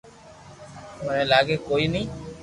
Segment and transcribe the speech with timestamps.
[1.03, 2.01] مني لاگي ڪوئي ني